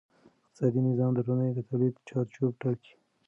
اقتصادي 0.45 0.79
نظام 0.89 1.11
د 1.15 1.19
ټولنې 1.27 1.51
د 1.55 1.59
تولید 1.69 1.93
چارچوب 2.09 2.51
ټاکي. 2.61 2.93